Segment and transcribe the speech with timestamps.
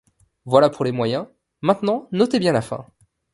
[0.45, 1.27] Voilà pour les moyens;
[1.61, 2.87] maintenant notez bien la fin.